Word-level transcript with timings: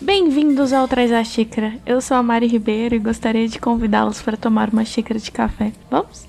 Bem-vindos 0.00 0.72
ao 0.72 0.86
Traz 0.86 1.10
a 1.10 1.24
Xícara. 1.24 1.74
Eu 1.84 2.00
sou 2.00 2.16
a 2.16 2.22
Mari 2.22 2.46
Ribeiro 2.46 2.94
e 2.94 3.00
gostaria 3.00 3.48
de 3.48 3.58
convidá-los 3.58 4.22
para 4.22 4.36
tomar 4.36 4.68
uma 4.70 4.84
xícara 4.84 5.18
de 5.18 5.28
café. 5.32 5.72
Vamos? 5.90 6.24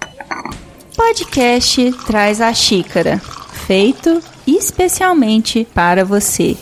Podcast 0.98 1.92
Traz 2.08 2.42
a 2.42 2.52
Xícara, 2.52 3.20
feito 3.68 4.22
especialmente 4.48 5.68
para 5.72 6.04
você. 6.04 6.58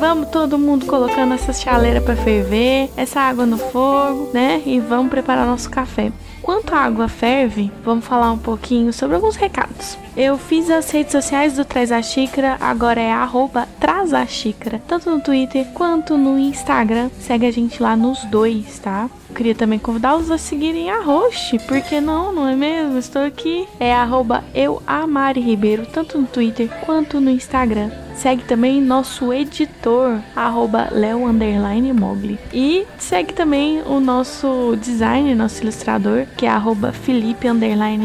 Vamos 0.00 0.28
todo 0.30 0.58
mundo 0.58 0.86
colocando 0.86 1.34
essa 1.34 1.52
chaleira 1.52 2.00
para 2.00 2.16
ferver, 2.16 2.90
essa 2.96 3.20
água 3.20 3.46
no 3.46 3.58
fogo, 3.58 4.30
né? 4.34 4.60
E 4.66 4.80
vamos 4.80 5.08
preparar 5.08 5.46
nosso 5.46 5.70
café. 5.70 6.10
Enquanto 6.48 6.72
a 6.72 6.78
água 6.78 7.08
ferve, 7.08 7.70
vamos 7.84 8.06
falar 8.06 8.32
um 8.32 8.38
pouquinho 8.38 8.90
sobre 8.90 9.16
alguns 9.16 9.36
recados. 9.36 9.98
Eu 10.16 10.38
fiz 10.38 10.70
as 10.70 10.90
redes 10.90 11.12
sociais 11.12 11.56
do 11.56 11.62
Traz 11.62 11.92
a 11.92 12.00
Xícara, 12.00 12.56
agora 12.58 12.98
é 12.98 13.12
arroba 13.12 13.68
Traz 13.80 14.12
a 14.12 14.26
Xícara, 14.26 14.82
tanto 14.86 15.10
no 15.10 15.20
Twitter 15.20 15.66
quanto 15.74 16.16
no 16.16 16.38
Instagram. 16.38 17.10
Segue 17.20 17.46
a 17.46 17.50
gente 17.50 17.82
lá 17.82 17.96
nos 17.96 18.24
dois, 18.24 18.78
tá? 18.78 19.08
queria 19.38 19.54
também 19.54 19.78
convidá-los 19.78 20.32
a 20.32 20.36
seguirem 20.36 20.90
a 20.90 21.00
host, 21.00 21.60
porque 21.68 22.00
não, 22.00 22.32
não 22.32 22.48
é 22.48 22.56
mesmo? 22.56 22.98
Estou 22.98 23.22
aqui. 23.22 23.68
É 23.78 23.94
arroba 23.94 24.42
Ribeiro, 25.36 25.86
tanto 25.86 26.18
no 26.18 26.26
Twitter 26.26 26.68
quanto 26.84 27.20
no 27.20 27.30
Instagram. 27.30 27.88
Segue 28.16 28.42
também 28.42 28.80
nosso 28.80 29.32
editor, 29.32 30.18
arroba 30.34 30.88
Mogli. 31.94 32.36
E 32.52 32.84
segue 32.98 33.32
também 33.32 33.80
o 33.82 34.00
nosso 34.00 34.76
designer, 34.80 35.36
nosso 35.36 35.62
ilustrador, 35.62 36.26
que 36.36 36.44
é 36.44 36.48
arroba 36.48 36.90
Felipe 36.90 37.46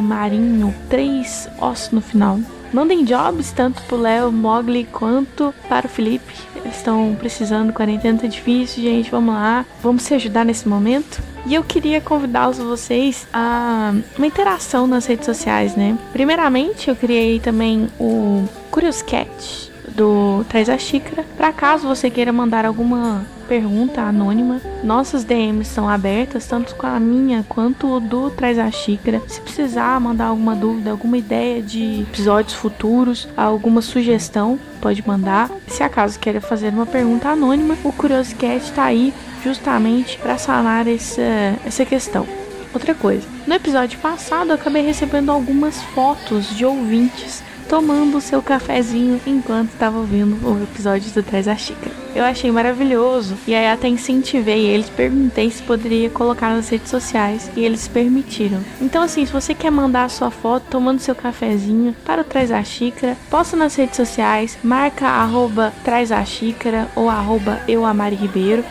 Marinho, 0.03 0.71
três 0.87 1.49
ossos 1.59 1.89
no 1.89 1.99
final. 2.01 2.37
Mandem 2.73 3.05
jobs 3.05 3.51
tanto 3.51 3.81
pro 3.83 3.95
Léo, 3.95 4.31
Mogli 4.31 4.85
quanto 4.91 5.53
para 5.69 5.85
o 5.85 5.89
Felipe. 5.89 6.33
Eles 6.55 6.77
estão 6.77 7.15
precisando, 7.19 7.71
quarentena 7.71 8.17
tá 8.17 8.27
difícil, 8.27 8.81
gente. 8.81 9.11
Vamos 9.11 9.35
lá, 9.35 9.63
vamos 9.81 10.01
se 10.01 10.15
ajudar 10.15 10.43
nesse 10.43 10.67
momento. 10.67 11.21
E 11.45 11.53
eu 11.53 11.63
queria 11.63 12.01
convidá-los 12.01 12.57
vocês 12.57 13.27
a 13.31 13.93
uma 14.17 14.25
interação 14.25 14.87
nas 14.87 15.05
redes 15.05 15.25
sociais, 15.25 15.75
né? 15.75 15.97
Primeiramente, 16.11 16.89
eu 16.89 16.95
criei 16.95 17.39
também 17.39 17.89
o 17.99 18.43
Curious 18.71 19.01
Cat 19.01 19.71
do 19.89 20.43
Traz 20.49 20.69
a 20.69 20.77
Xícara. 20.77 21.25
Para 21.37 21.51
caso 21.53 21.87
você 21.87 22.09
queira 22.09 22.33
mandar 22.33 22.65
alguma 22.65 23.25
pergunta 23.43 24.01
anônima, 24.01 24.59
nossas 24.83 25.23
DMs 25.23 25.69
são 25.69 25.87
abertas, 25.87 26.47
tanto 26.47 26.75
com 26.75 26.87
a 26.87 26.99
minha 26.99 27.45
quanto 27.47 27.99
do 27.99 28.29
Traz 28.31 28.57
a 28.57 28.71
Xícara. 28.71 29.21
Se 29.27 29.39
precisar 29.41 29.99
mandar 29.99 30.25
alguma 30.25 30.55
dúvida, 30.55 30.91
alguma 30.91 31.17
ideia 31.17 31.61
de 31.61 32.01
episódios 32.01 32.55
futuros, 32.55 33.27
alguma 33.37 33.81
sugestão, 33.81 34.59
pode 34.81 35.05
mandar. 35.07 35.49
Se 35.67 35.83
acaso 35.83 36.19
queira 36.19 36.41
fazer 36.41 36.69
uma 36.69 36.85
pergunta 36.85 37.29
anônima, 37.29 37.77
o 37.83 37.91
Curioscat 37.91 38.63
está 38.63 38.85
aí 38.85 39.13
justamente 39.43 40.17
para 40.17 40.37
sanar 40.37 40.87
essa, 40.87 41.21
essa 41.65 41.85
questão. 41.85 42.25
Outra 42.73 42.95
coisa, 42.95 43.27
no 43.45 43.53
episódio 43.53 43.99
passado 43.99 44.49
eu 44.49 44.55
acabei 44.55 44.81
recebendo 44.81 45.31
algumas 45.31 45.81
fotos 45.93 46.55
de 46.55 46.65
ouvintes 46.65 47.43
tomando 47.69 48.17
o 48.17 48.21
seu 48.21 48.41
cafezinho 48.41 49.21
enquanto 49.25 49.71
estava 49.71 49.97
ouvindo 49.97 50.35
o 50.47 50.63
episódio 50.63 51.11
do 51.11 51.23
Traz 51.23 51.47
a 51.47 51.55
Xícara. 51.55 52.02
Eu 52.15 52.23
achei 52.23 52.51
maravilhoso 52.51 53.35
e 53.47 53.55
aí 53.55 53.67
até 53.67 53.87
incentivei 53.87 54.67
eles, 54.67 54.89
perguntei 54.89 55.49
se 55.49 55.63
poderia 55.63 56.09
colocar 56.09 56.53
nas 56.53 56.69
redes 56.69 56.89
sociais 56.89 57.49
e 57.55 57.65
eles 57.65 57.87
permitiram. 57.87 58.59
Então 58.79 59.01
assim, 59.01 59.25
se 59.25 59.33
você 59.33 59.55
quer 59.55 59.71
mandar 59.71 60.05
a 60.05 60.09
sua 60.09 60.29
foto 60.29 60.65
tomando 60.69 60.99
seu 60.99 61.15
cafezinho 61.15 61.95
para 62.05 62.21
o 62.21 62.23
Traz 62.23 62.51
a 62.51 62.63
Xícara, 62.63 63.17
posta 63.29 63.57
nas 63.57 63.75
redes 63.75 63.95
sociais, 63.95 64.57
marca 64.63 65.07
arroba 65.07 65.73
Traz 65.83 66.11
a 66.11 66.23
Xícara 66.23 66.87
ou 66.95 67.09
arroba 67.09 67.59
Eu 67.67 67.83
Amari 67.83 68.15
Ribeiro, 68.15 68.63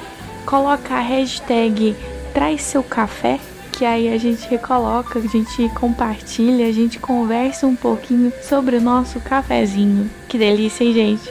coloca 0.46 0.94
a 0.94 1.00
hashtag 1.00 1.96
Traz 2.32 2.62
Seu 2.62 2.82
Café 2.82 3.40
que 3.72 3.86
aí 3.86 4.12
a 4.12 4.18
gente 4.18 4.46
recoloca, 4.48 5.18
a 5.18 5.22
gente 5.22 5.68
compartilha, 5.70 6.68
a 6.68 6.72
gente 6.72 7.00
conversa 7.00 7.66
um 7.66 7.74
pouquinho 7.74 8.32
sobre 8.40 8.76
o 8.76 8.80
nosso 8.80 9.18
cafezinho. 9.18 10.08
Que 10.28 10.38
delícia, 10.38 10.84
hein, 10.84 10.92
gente? 10.92 11.28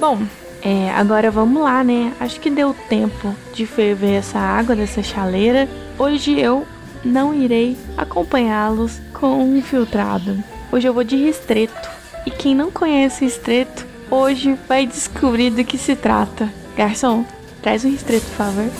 Bom, 0.00 0.22
é, 0.62 0.90
agora 0.90 1.30
vamos 1.30 1.62
lá, 1.62 1.82
né? 1.82 2.12
Acho 2.20 2.38
que 2.38 2.50
deu 2.50 2.74
tempo 2.88 3.34
de 3.54 3.64
ferver 3.66 4.18
essa 4.18 4.38
água 4.38 4.76
dessa 4.76 5.02
chaleira. 5.02 5.68
Hoje 5.98 6.38
eu 6.38 6.66
não 7.02 7.32
irei 7.32 7.78
acompanhá-los 7.96 9.00
com 9.12 9.42
um 9.42 9.62
filtrado. 9.62 10.36
Hoje 10.70 10.86
eu 10.86 10.92
vou 10.92 11.04
de 11.04 11.16
ristreto. 11.16 11.88
E 12.26 12.30
quem 12.30 12.54
não 12.54 12.70
conhece 12.70 13.24
ristreto, 13.24 13.86
hoje 14.10 14.58
vai 14.68 14.86
descobrir 14.86 15.50
do 15.50 15.64
que 15.64 15.78
se 15.78 15.96
trata. 15.96 16.52
Garçom, 16.76 17.24
traz 17.62 17.84
um 17.84 17.90
ristreto, 17.90 18.26
por 18.26 18.36
favor. 18.36 18.70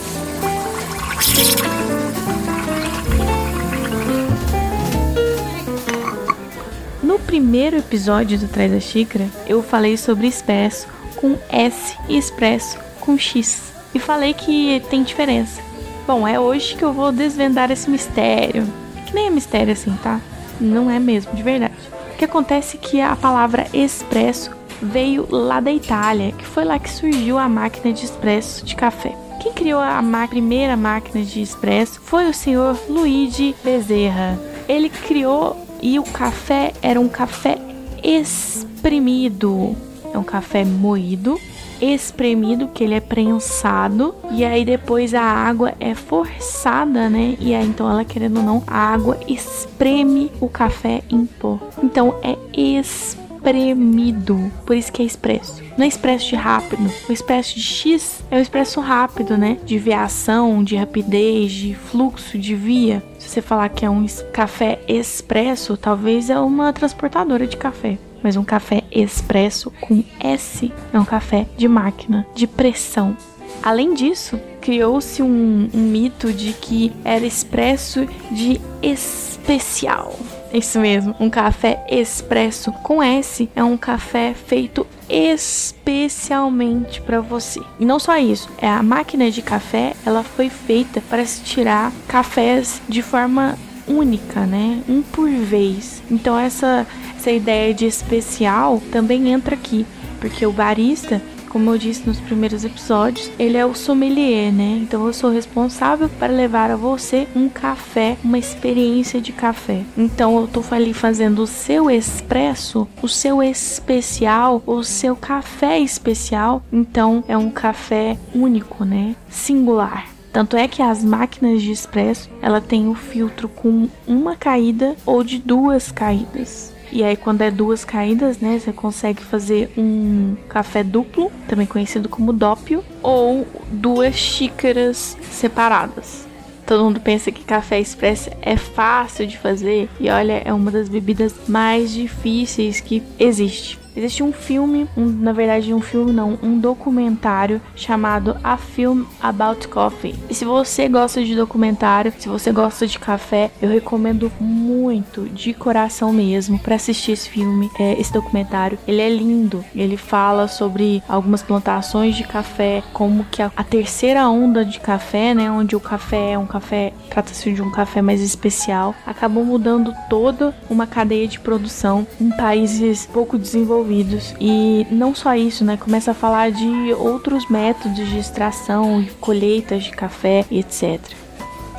No 7.01 7.17
primeiro 7.17 7.77
episódio 7.77 8.37
do 8.37 8.47
Traz 8.47 8.71
a 8.71 8.79
Xícara, 8.79 9.27
eu 9.47 9.63
falei 9.63 9.97
sobre 9.97 10.27
expresso 10.27 10.87
com 11.21 11.37
S 11.49 11.95
e 12.09 12.17
expresso 12.17 12.77
com 12.99 13.17
X. 13.17 13.71
E 13.93 13.99
falei 13.99 14.33
que 14.33 14.81
tem 14.89 15.03
diferença. 15.03 15.61
Bom, 16.07 16.27
é 16.27 16.39
hoje 16.39 16.75
que 16.75 16.83
eu 16.83 16.91
vou 16.91 17.11
desvendar 17.11 17.71
esse 17.71 17.89
mistério. 17.89 18.67
Que 19.05 19.13
nem 19.13 19.27
é 19.27 19.29
mistério 19.29 19.71
assim, 19.71 19.95
tá? 20.01 20.19
Não 20.59 20.89
é 20.89 20.99
mesmo, 20.99 21.33
de 21.33 21.43
verdade. 21.43 21.73
O 22.13 22.17
que 22.17 22.25
acontece 22.25 22.77
é 22.77 22.79
que 22.79 23.01
a 23.01 23.15
palavra 23.15 23.67
expresso 23.73 24.51
veio 24.81 25.27
lá 25.29 25.59
da 25.59 25.71
Itália, 25.71 26.31
que 26.31 26.45
foi 26.45 26.65
lá 26.65 26.79
que 26.79 26.89
surgiu 26.89 27.37
a 27.37 27.47
máquina 27.47 27.93
de 27.93 28.03
expresso 28.03 28.65
de 28.65 28.75
café. 28.75 29.15
Quem 29.41 29.53
criou 29.53 29.79
a 29.79 30.01
primeira 30.29 30.75
máquina 30.75 31.23
de 31.23 31.41
expresso 31.41 31.99
foi 32.01 32.29
o 32.29 32.33
senhor 32.33 32.79
Luigi 32.87 33.55
Bezerra. 33.63 34.39
Ele 34.67 34.89
criou 34.89 35.57
e 35.81 35.97
o 35.97 36.03
café 36.03 36.73
era 36.81 36.99
um 36.99 37.09
café 37.09 37.57
espremido. 38.03 39.75
É 40.13 40.17
um 40.17 40.23
café 40.23 40.63
moído, 40.65 41.39
espremido, 41.81 42.67
que 42.67 42.83
ele 42.83 42.93
é 42.93 42.99
prensado. 42.99 44.13
E 44.31 44.45
aí 44.45 44.63
depois 44.63 45.13
a 45.13 45.21
água 45.21 45.73
é 45.79 45.95
forçada, 45.95 47.09
né? 47.09 47.35
E 47.39 47.53
aí 47.53 47.65
então 47.65 47.89
ela 47.89 48.05
querendo 48.05 48.37
ou 48.37 48.43
não, 48.43 48.63
a 48.67 48.77
água 48.77 49.17
espreme 49.27 50.31
o 50.39 50.47
café 50.47 51.01
em 51.09 51.25
pó. 51.25 51.59
Então 51.83 52.15
é 52.21 52.37
espremido. 52.53 54.51
Por 54.65 54.75
isso 54.75 54.91
que 54.91 55.01
é 55.01 55.05
expresso. 55.05 55.61
Não 55.77 55.85
é 55.85 55.87
expresso 55.87 56.27
de 56.27 56.35
rápido. 56.35 56.91
O 57.09 57.11
expresso 57.11 57.55
de 57.55 57.61
X 57.61 58.23
é 58.29 58.37
o 58.37 58.41
expresso 58.41 58.79
rápido, 58.79 59.37
né? 59.37 59.57
De 59.65 59.79
viação, 59.79 60.63
de 60.63 60.75
rapidez, 60.75 61.51
de 61.51 61.73
fluxo, 61.73 62.37
de 62.37 62.53
via. 62.53 63.01
Se 63.17 63.29
você 63.29 63.41
falar 63.41 63.69
que 63.69 63.85
é 63.85 63.89
um 63.89 64.05
café 64.31 64.79
expresso, 64.87 65.77
talvez 65.77 66.29
é 66.29 66.39
uma 66.39 66.71
transportadora 66.73 67.47
de 67.47 67.57
café. 67.57 67.97
Mas 68.23 68.35
um 68.35 68.43
café 68.43 68.83
expresso 68.91 69.71
com 69.81 70.03
S 70.19 70.71
é 70.93 70.99
um 70.99 71.05
café 71.05 71.47
de 71.57 71.67
máquina, 71.67 72.25
de 72.35 72.47
pressão. 72.47 73.15
Além 73.63 73.93
disso, 73.93 74.39
criou-se 74.59 75.21
um, 75.21 75.69
um, 75.73 75.79
mito 75.79 76.33
de 76.33 76.53
que 76.53 76.91
era 77.03 77.25
expresso 77.25 78.07
de 78.31 78.59
especial. 78.81 80.17
Isso 80.53 80.79
mesmo, 80.79 81.15
um 81.19 81.29
café 81.29 81.85
expresso 81.89 82.71
com 82.71 83.01
S 83.01 83.49
é 83.55 83.63
um 83.63 83.77
café 83.77 84.33
feito 84.33 84.85
especialmente 85.09 87.01
para 87.01 87.21
você. 87.21 87.61
E 87.79 87.85
não 87.85 87.99
só 87.99 88.17
isso, 88.17 88.49
é 88.57 88.67
a 88.67 88.83
máquina 88.83 89.29
de 89.29 89.41
café, 89.41 89.93
ela 90.05 90.23
foi 90.23 90.49
feita 90.49 91.01
para 91.09 91.25
se 91.25 91.41
tirar 91.41 91.91
cafés 92.07 92.81
de 92.89 93.01
forma 93.01 93.57
única, 93.87 94.45
né? 94.45 94.81
Um 94.87 95.01
por 95.01 95.29
vez. 95.29 96.01
Então 96.09 96.37
essa 96.37 96.85
essa 97.17 97.31
ideia 97.31 97.73
de 97.73 97.85
especial 97.85 98.81
também 98.91 99.31
entra 99.31 99.53
aqui, 99.53 99.85
porque 100.19 100.45
o 100.45 100.51
barista 100.51 101.21
como 101.51 101.69
eu 101.69 101.77
disse 101.77 102.07
nos 102.07 102.17
primeiros 102.17 102.63
episódios, 102.63 103.29
ele 103.37 103.57
é 103.57 103.65
o 103.65 103.75
sommelier, 103.75 104.53
né? 104.53 104.79
Então 104.81 105.05
eu 105.05 105.11
sou 105.11 105.29
responsável 105.29 106.07
para 106.07 106.31
levar 106.31 106.71
a 106.71 106.77
você 106.77 107.27
um 107.35 107.49
café, 107.49 108.17
uma 108.23 108.39
experiência 108.39 109.19
de 109.19 109.33
café. 109.33 109.83
Então 109.97 110.39
eu 110.39 110.47
tô 110.47 110.63
ali 110.71 110.93
fazendo 110.93 111.39
o 111.39 111.47
seu 111.47 111.91
expresso, 111.91 112.87
o 113.01 113.07
seu 113.09 113.43
especial, 113.43 114.63
o 114.65 114.81
seu 114.81 115.13
café 115.13 115.77
especial. 115.77 116.63
Então 116.71 117.21
é 117.27 117.37
um 117.37 117.51
café 117.51 118.17
único, 118.33 118.85
né? 118.85 119.13
Singular. 119.29 120.10
Tanto 120.31 120.55
é 120.55 120.67
que 120.67 120.81
as 120.81 121.03
máquinas 121.03 121.61
de 121.61 121.71
expresso, 121.71 122.29
ela 122.41 122.61
tem 122.61 122.87
o 122.87 122.95
filtro 122.95 123.49
com 123.49 123.89
uma 124.07 124.35
caída 124.35 124.95
ou 125.05 125.23
de 125.23 125.39
duas 125.39 125.91
caídas. 125.91 126.73
E 126.91 127.03
aí, 127.03 127.15
quando 127.15 127.41
é 127.41 127.49
duas 127.49 127.85
caídas, 127.85 128.39
né, 128.39 128.59
você 128.59 128.73
consegue 128.73 129.23
fazer 129.23 129.71
um 129.77 130.35
café 130.49 130.83
duplo, 130.83 131.31
também 131.47 131.65
conhecido 131.65 132.09
como 132.09 132.33
dópio, 132.33 132.83
ou 133.01 133.47
duas 133.71 134.15
xícaras 134.15 135.17
separadas 135.31 136.31
Todo 136.71 136.85
mundo 136.85 137.01
pensa 137.01 137.33
que 137.33 137.43
café 137.43 137.81
expresso 137.81 138.29
é 138.41 138.55
fácil 138.55 139.27
de 139.27 139.37
fazer 139.37 139.89
e 139.99 140.09
olha, 140.09 140.41
é 140.45 140.53
uma 140.53 140.71
das 140.71 140.87
bebidas 140.87 141.35
mais 141.45 141.91
difíceis 141.91 142.79
que 142.79 143.03
existe. 143.19 143.80
Existe 143.95 144.23
um 144.23 144.31
filme, 144.31 144.87
um, 144.95 145.05
na 145.05 145.33
verdade 145.33 145.73
um 145.73 145.81
filme 145.81 146.13
não, 146.13 146.39
um 146.41 146.57
documentário 146.57 147.61
chamado 147.75 148.37
A 148.43 148.55
Film 148.55 149.03
About 149.21 149.67
Coffee. 149.67 150.15
E 150.29 150.33
se 150.33 150.45
você 150.45 150.87
gosta 150.87 151.23
de 151.23 151.35
documentário, 151.35 152.13
se 152.17 152.29
você 152.29 152.51
gosta 152.51 152.87
de 152.87 152.97
café, 152.97 153.51
eu 153.61 153.69
recomendo 153.69 154.31
muito, 154.39 155.23
de 155.29 155.53
coração 155.53 156.13
mesmo, 156.13 156.57
para 156.57 156.75
assistir 156.75 157.11
esse 157.11 157.29
filme, 157.29 157.69
é, 157.77 157.99
esse 157.99 158.13
documentário. 158.13 158.79
Ele 158.87 159.01
é 159.01 159.09
lindo. 159.09 159.63
Ele 159.75 159.97
fala 159.97 160.47
sobre 160.47 161.03
algumas 161.07 161.43
plantações 161.43 162.15
de 162.15 162.23
café, 162.23 162.81
como 162.93 163.25
que 163.25 163.41
a, 163.41 163.51
a 163.55 163.63
terceira 163.63 164.27
onda 164.29 164.63
de 164.63 164.79
café, 164.79 165.33
né, 165.33 165.51
onde 165.51 165.75
o 165.75 165.79
café 165.79 166.31
é 166.31 166.37
um 166.37 166.45
café, 166.45 166.93
trata-se 167.09 167.51
de 167.51 167.61
um 167.61 167.71
café 167.71 168.01
mais 168.01 168.21
especial, 168.21 168.95
acabou 169.05 169.43
mudando 169.43 169.93
toda 170.09 170.55
uma 170.69 170.87
cadeia 170.87 171.27
de 171.27 171.39
produção 171.39 172.07
em 172.19 172.29
países 172.29 173.05
pouco 173.05 173.37
desenvolvidos 173.37 173.80
desenvolvidos. 173.81 174.33
E 174.39 174.85
não 174.91 175.13
só 175.13 175.35
isso, 175.35 175.63
né? 175.63 175.77
Começa 175.77 176.11
a 176.11 176.13
falar 176.13 176.51
de 176.51 176.93
outros 176.93 177.49
métodos 177.49 178.07
de 178.07 178.17
extração, 178.17 179.05
colheitas 179.19 179.83
de 179.83 179.91
café, 179.91 180.45
etc. 180.51 180.99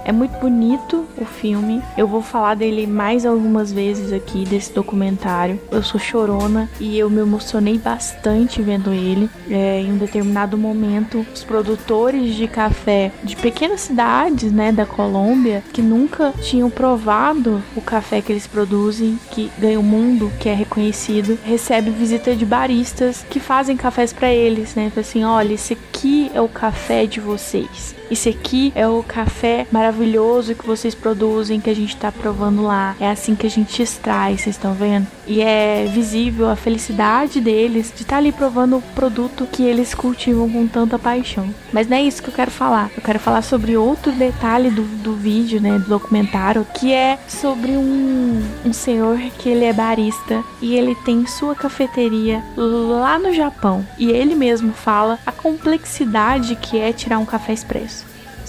É 0.04 0.12
muito 0.12 0.38
bonito 0.38 1.06
o 1.16 1.25
filme. 1.25 1.82
Eu 1.96 2.06
vou 2.06 2.22
falar 2.22 2.54
dele 2.54 2.87
mais 2.87 3.25
algumas 3.25 3.72
vezes 3.72 4.12
aqui 4.12 4.44
desse 4.44 4.72
documentário. 4.72 5.60
Eu 5.70 5.82
sou 5.82 6.00
chorona 6.00 6.69
e 6.81 6.99
eu 6.99 7.08
me 7.08 7.20
emocionei 7.20 7.78
bastante 7.78 8.60
vendo 8.60 8.93
ele. 8.93 9.31
É, 9.49 9.81
em 9.81 9.93
um 9.93 9.99
determinado 9.99 10.58
momento, 10.58 11.25
os 11.32 11.44
produtores 11.44 12.34
de 12.34 12.49
café 12.49 13.12
de 13.22 13.37
pequenas 13.37 13.82
cidades, 13.82 14.50
né, 14.50 14.72
da 14.72 14.84
Colômbia, 14.84 15.62
que 15.72 15.82
nunca 15.82 16.32
tinham 16.40 16.69
provado 16.69 17.62
o 17.76 17.81
café 17.81 18.20
que 18.20 18.32
eles 18.32 18.46
produzem, 18.46 19.19
que 19.31 19.50
ganha 19.58 19.78
o 19.78 19.82
mundo, 19.82 20.32
que 20.40 20.49
é 20.49 20.54
reconhecido, 20.54 21.38
recebem 21.44 21.93
visita 21.93 22.34
de 22.34 22.44
baristas 22.44 23.25
que 23.31 23.38
fazem 23.38 23.76
cafés 23.76 24.12
para 24.12 24.32
eles, 24.32 24.75
né? 24.75 24.87
Então, 24.87 25.00
assim, 25.00 25.25
olha, 25.25 25.54
esse 25.54 25.75
aqui 25.75 26.31
é 26.34 26.40
o 26.40 26.49
café 26.49 27.06
de 27.06 27.20
vocês. 27.20 27.94
Esse 28.12 28.29
aqui 28.29 28.70
é 28.75 28.87
o 28.87 29.03
café 29.03 29.67
maravilhoso 29.73 30.55
que 30.55 30.67
vocês 30.67 30.94
produzem, 30.94 31.59
que 31.59 31.70
a 31.70 31.75
gente 31.75 31.97
tá 31.97 32.12
provando 32.12 32.61
lá. 32.62 32.94
É 33.00 33.11
assim 33.11 33.35
que 33.35 33.47
a 33.47 33.50
gente 33.50 33.82
extrai, 33.82 34.37
vocês 34.37 34.55
estão 34.55 34.75
vendo? 34.75 35.06
E 35.26 35.41
é 35.41 35.87
visível 35.91 36.50
a 36.50 36.55
felicidade 36.55 37.41
deles 37.41 37.87
de 37.87 38.03
estar 38.03 38.17
tá 38.17 38.17
ali 38.19 38.31
provando 38.31 38.76
o 38.76 38.82
produto 38.94 39.49
que 39.50 39.62
eles 39.62 39.94
cultivam 39.94 40.47
com 40.50 40.67
tanta 40.67 40.99
paixão. 40.99 41.49
Mas 41.73 41.88
não 41.88 41.97
é 41.97 42.03
isso 42.03 42.23
que 42.23 42.29
eu 42.29 42.35
quero 42.35 42.50
falar. 42.50 42.91
Eu 42.94 43.03
quero 43.03 43.19
falar 43.19 43.41
sobre 43.41 43.79
outro 43.79 44.12
detalhe 44.12 44.70
do, 44.70 44.82
do 44.82 45.14
vídeo, 45.14 45.59
né, 45.59 45.79
do 45.79 45.88
documentário, 45.88 46.67
que 46.79 46.93
é 46.93 47.19
sobre 47.26 47.70
um, 47.70 48.43
um 48.62 48.75
senhor 48.75 49.19
que 49.38 49.49
ele 49.49 49.64
é 49.64 49.73
barista 49.73 50.44
e 50.61 50.75
ele 50.75 50.94
tem 50.97 51.26
sua 51.26 51.55
cafeteria 51.55 52.44
lá 52.59 53.19
no 53.19 53.32
Japão. 53.32 53.82
E 53.99 54.11
ele 54.11 54.35
mesmo 54.35 54.75
fala 54.75 55.19
a 55.25 55.32
complexidade 55.32 56.56
que 56.56 56.79
é 56.79 56.93
tirar 56.93 57.19
um 57.19 57.25
café 57.25 57.55
expresso 57.55 58.01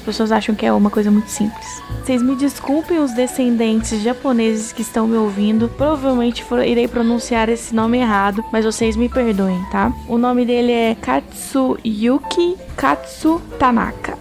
pessoas 0.03 0.31
acham 0.31 0.53
que 0.53 0.65
é 0.65 0.71
uma 0.71 0.89
coisa 0.89 1.09
muito 1.09 1.29
simples. 1.29 1.81
Vocês 2.03 2.21
me 2.21 2.35
desculpem 2.35 2.99
os 2.99 3.13
descendentes 3.13 4.01
japoneses 4.01 4.71
que 4.71 4.81
estão 4.81 5.07
me 5.07 5.17
ouvindo. 5.17 5.69
Provavelmente 5.69 6.43
for, 6.43 6.63
irei 6.63 6.87
pronunciar 6.87 7.49
esse 7.49 7.73
nome 7.73 7.99
errado, 7.99 8.43
mas 8.51 8.65
vocês 8.65 8.95
me 8.95 9.09
perdoem, 9.09 9.63
tá? 9.71 9.91
O 10.07 10.17
nome 10.17 10.45
dele 10.45 10.71
é 10.71 10.95
Katsuyuki 10.95 12.57
Katsu 12.75 13.41
Tanaka. 13.57 14.17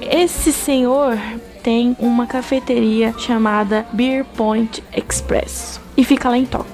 Esse 0.00 0.52
senhor 0.52 1.16
tem 1.62 1.96
uma 1.98 2.26
cafeteria 2.26 3.14
chamada 3.18 3.86
Beer 3.92 4.24
Point 4.24 4.82
Express 4.94 5.80
e 5.96 6.04
fica 6.04 6.28
lá 6.28 6.36
em 6.36 6.44
Tóquio. 6.44 6.71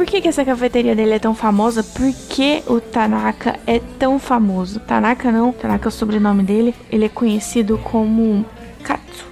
Por 0.00 0.06
que, 0.06 0.22
que 0.22 0.28
essa 0.28 0.46
cafeteria 0.46 0.96
dele 0.96 1.12
é 1.12 1.18
tão 1.18 1.34
famosa? 1.34 1.82
Por 1.84 2.10
que 2.30 2.62
o 2.66 2.80
Tanaka 2.80 3.60
é 3.66 3.78
tão 3.98 4.18
famoso? 4.18 4.80
Tanaka 4.80 5.30
não, 5.30 5.52
Tanaka 5.52 5.88
é 5.88 5.90
o 5.90 5.92
sobrenome 5.92 6.42
dele. 6.42 6.74
Ele 6.90 7.04
é 7.04 7.08
conhecido 7.10 7.76
como 7.76 8.42
Katsu. 8.82 9.26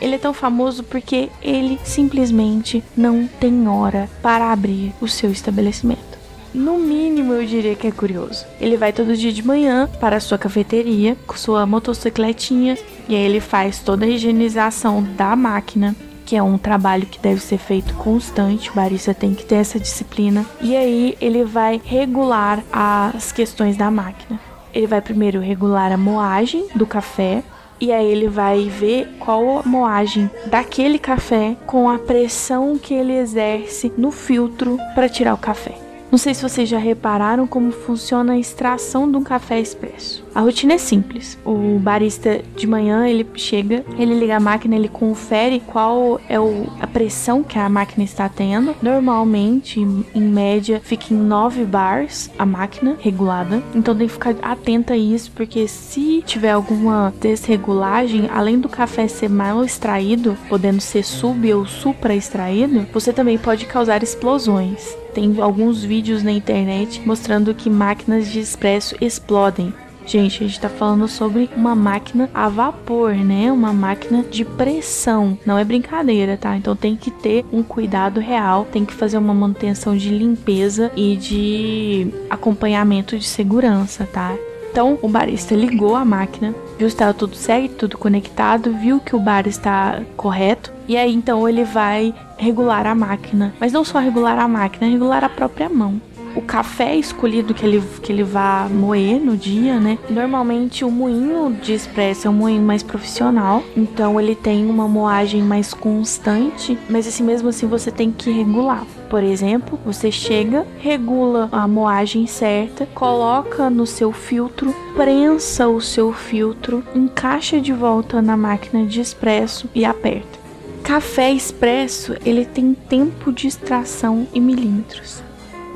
Ele 0.00 0.14
é 0.14 0.18
tão 0.18 0.32
famoso 0.32 0.82
porque 0.82 1.28
ele 1.42 1.78
simplesmente 1.84 2.82
não 2.96 3.26
tem 3.26 3.68
hora 3.68 4.08
para 4.22 4.50
abrir 4.50 4.94
o 5.02 5.06
seu 5.06 5.30
estabelecimento. 5.30 6.16
No 6.54 6.78
mínimo, 6.78 7.34
eu 7.34 7.44
diria 7.44 7.74
que 7.74 7.86
é 7.86 7.92
curioso. 7.92 8.46
Ele 8.58 8.78
vai 8.78 8.94
todo 8.94 9.14
dia 9.14 9.30
de 9.30 9.46
manhã 9.46 9.86
para 10.00 10.16
a 10.16 10.20
sua 10.20 10.38
cafeteria 10.38 11.14
com 11.26 11.36
sua 11.36 11.66
motocicletinha 11.66 12.78
e 13.06 13.14
aí 13.14 13.20
ele 13.20 13.38
faz 13.38 13.80
toda 13.80 14.06
a 14.06 14.08
higienização 14.08 15.02
da 15.02 15.36
máquina 15.36 15.94
que 16.26 16.34
é 16.34 16.42
um 16.42 16.58
trabalho 16.58 17.06
que 17.06 17.20
deve 17.20 17.40
ser 17.40 17.56
feito 17.56 17.94
constante, 17.94 18.68
o 18.68 18.74
barista 18.74 19.14
tem 19.14 19.32
que 19.32 19.44
ter 19.44 19.54
essa 19.54 19.78
disciplina. 19.78 20.44
E 20.60 20.76
aí 20.76 21.16
ele 21.20 21.44
vai 21.44 21.80
regular 21.82 22.62
as 22.72 23.30
questões 23.30 23.76
da 23.76 23.90
máquina. 23.90 24.40
Ele 24.74 24.88
vai 24.88 25.00
primeiro 25.00 25.40
regular 25.40 25.92
a 25.92 25.96
moagem 25.96 26.66
do 26.74 26.84
café, 26.84 27.44
e 27.80 27.92
aí 27.92 28.10
ele 28.10 28.28
vai 28.28 28.68
ver 28.68 29.16
qual 29.20 29.60
a 29.60 29.62
moagem 29.62 30.30
daquele 30.46 30.98
café 30.98 31.56
com 31.66 31.88
a 31.88 31.98
pressão 31.98 32.76
que 32.76 32.92
ele 32.92 33.12
exerce 33.14 33.92
no 33.96 34.10
filtro 34.10 34.78
para 34.94 35.08
tirar 35.08 35.34
o 35.34 35.38
café. 35.38 35.78
Não 36.10 36.18
sei 36.18 36.34
se 36.34 36.42
vocês 36.42 36.68
já 36.68 36.78
repararam 36.78 37.46
como 37.46 37.70
funciona 37.70 38.32
a 38.32 38.38
extração 38.38 39.10
de 39.10 39.16
um 39.16 39.22
café 39.22 39.60
expresso. 39.60 40.25
A 40.36 40.42
rotina 40.42 40.74
é 40.74 40.78
simples. 40.78 41.38
O 41.46 41.78
barista 41.78 42.42
de 42.54 42.66
manhã 42.66 43.08
ele 43.08 43.26
chega, 43.36 43.82
ele 43.98 44.12
liga 44.12 44.36
a 44.36 44.40
máquina, 44.40 44.76
ele 44.76 44.86
confere 44.86 45.60
qual 45.60 46.20
é 46.28 46.38
o, 46.38 46.66
a 46.78 46.86
pressão 46.86 47.42
que 47.42 47.58
a 47.58 47.66
máquina 47.70 48.04
está 48.04 48.28
tendo. 48.28 48.76
Normalmente, 48.82 49.80
em 49.80 50.20
média, 50.20 50.78
fica 50.84 51.14
em 51.14 51.16
9 51.16 51.64
bars 51.64 52.30
a 52.38 52.44
máquina 52.44 52.98
regulada. 53.00 53.62
Então 53.74 53.96
tem 53.96 54.06
que 54.06 54.12
ficar 54.12 54.34
atenta 54.42 54.92
a 54.92 54.98
isso, 54.98 55.30
porque 55.34 55.66
se 55.66 56.22
tiver 56.26 56.50
alguma 56.50 57.14
desregulagem, 57.18 58.28
além 58.30 58.60
do 58.60 58.68
café 58.68 59.08
ser 59.08 59.30
mal 59.30 59.64
extraído, 59.64 60.36
podendo 60.50 60.82
ser 60.82 61.02
sub 61.02 61.50
ou 61.54 61.64
supra 61.64 62.14
extraído, 62.14 62.86
você 62.92 63.10
também 63.10 63.38
pode 63.38 63.64
causar 63.64 64.02
explosões. 64.02 64.94
Tem 65.14 65.34
alguns 65.40 65.82
vídeos 65.82 66.22
na 66.22 66.30
internet 66.30 67.00
mostrando 67.06 67.54
que 67.54 67.70
máquinas 67.70 68.30
de 68.30 68.38
expresso 68.38 68.94
explodem. 69.00 69.72
Gente, 70.06 70.44
a 70.44 70.46
gente 70.46 70.60
tá 70.60 70.68
falando 70.68 71.08
sobre 71.08 71.50
uma 71.56 71.74
máquina 71.74 72.30
a 72.32 72.48
vapor, 72.48 73.12
né? 73.12 73.50
Uma 73.50 73.72
máquina 73.72 74.22
de 74.22 74.44
pressão. 74.44 75.36
Não 75.44 75.58
é 75.58 75.64
brincadeira, 75.64 76.36
tá? 76.36 76.56
Então 76.56 76.76
tem 76.76 76.94
que 76.94 77.10
ter 77.10 77.44
um 77.52 77.60
cuidado 77.60 78.20
real, 78.20 78.64
tem 78.70 78.84
que 78.84 78.94
fazer 78.94 79.18
uma 79.18 79.34
manutenção 79.34 79.96
de 79.96 80.10
limpeza 80.10 80.92
e 80.94 81.16
de 81.16 82.14
acompanhamento 82.30 83.18
de 83.18 83.26
segurança, 83.26 84.08
tá? 84.12 84.32
Então 84.70 84.96
o 85.02 85.08
barista 85.08 85.56
ligou 85.56 85.96
a 85.96 86.04
máquina, 86.04 86.54
viu 86.78 86.88
se 86.88 86.94
estava 86.94 87.12
tudo 87.12 87.34
certo, 87.34 87.74
tudo 87.74 87.98
conectado, 87.98 88.74
viu 88.74 89.00
que 89.00 89.16
o 89.16 89.18
bar 89.18 89.48
está 89.48 90.02
correto. 90.16 90.72
E 90.86 90.96
aí 90.96 91.12
então 91.12 91.48
ele 91.48 91.64
vai 91.64 92.14
regular 92.36 92.86
a 92.86 92.94
máquina. 92.94 93.54
Mas 93.58 93.72
não 93.72 93.84
só 93.84 93.98
regular 93.98 94.38
a 94.38 94.46
máquina, 94.46 94.88
regular 94.88 95.24
a 95.24 95.28
própria 95.28 95.68
mão 95.68 96.00
o 96.36 96.42
café 96.42 96.94
escolhido 96.94 97.54
que 97.54 97.64
ele, 97.64 97.82
que 98.02 98.12
ele 98.12 98.22
vá 98.22 98.68
moer 98.70 99.18
no 99.18 99.36
dia, 99.36 99.80
né? 99.80 99.98
Normalmente 100.08 100.84
o 100.84 100.90
moinho 100.90 101.56
de 101.62 101.72
expresso 101.72 102.26
é 102.26 102.30
um 102.30 102.34
moinho 102.34 102.62
mais 102.62 102.82
profissional, 102.82 103.64
então 103.74 104.20
ele 104.20 104.34
tem 104.34 104.68
uma 104.68 104.86
moagem 104.86 105.42
mais 105.42 105.72
constante, 105.72 106.78
mas 106.90 107.06
assim 107.06 107.24
mesmo 107.24 107.48
assim 107.48 107.66
você 107.66 107.90
tem 107.90 108.12
que 108.12 108.30
regular. 108.30 108.84
Por 109.08 109.22
exemplo, 109.22 109.78
você 109.84 110.10
chega, 110.10 110.66
regula 110.78 111.48
a 111.50 111.66
moagem 111.66 112.26
certa, 112.26 112.86
coloca 112.86 113.70
no 113.70 113.86
seu 113.86 114.12
filtro, 114.12 114.74
prensa 114.94 115.68
o 115.68 115.80
seu 115.80 116.12
filtro, 116.12 116.84
encaixa 116.94 117.60
de 117.60 117.72
volta 117.72 118.20
na 118.20 118.36
máquina 118.36 118.84
de 118.84 119.00
expresso 119.00 119.70
e 119.74 119.84
aperta. 119.84 120.36
Café 120.82 121.32
expresso, 121.32 122.14
ele 122.24 122.44
tem 122.44 122.74
tempo 122.74 123.32
de 123.32 123.46
extração 123.46 124.26
em 124.32 124.40
milímetros. 124.40 125.25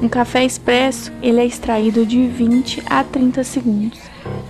Um 0.03 0.09
café 0.09 0.47
expresso, 0.47 1.13
ele 1.23 1.41
é 1.41 1.45
extraído 1.45 2.07
de 2.07 2.27
20 2.27 2.83
a 2.87 3.05
30 3.05 3.45
segundos. 3.45 3.99